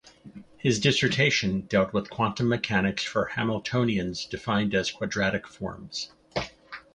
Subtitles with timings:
[0.57, 6.09] His dissertation dealt with "Quantum mechanics for Hamiltonians defined as quadratic forms".